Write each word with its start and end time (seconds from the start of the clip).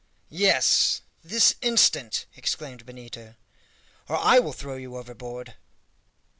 "Yes, 0.33 1.01
this 1.23 1.53
instant!" 1.61 2.25
exclaimed 2.35 2.87
Benito, 2.87 3.35
"or 4.09 4.17
I 4.17 4.39
will 4.39 4.49
throw 4.51 4.75
you 4.75 4.97
overboard." 4.97 5.53